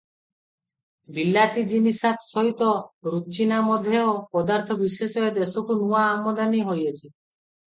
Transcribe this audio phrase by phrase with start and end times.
[1.17, 2.69] ବିଲାତି ଜିନିସାତ୍ ସହିତ
[3.09, 4.01] ରୁଚିନାମଧେୟ
[4.39, 7.05] ପଦାର୍ଥବିଶେଷ ଏ ଦେଶକୁ ନୂଆ ଆମଦାନୀ ହୋଇଅଛି।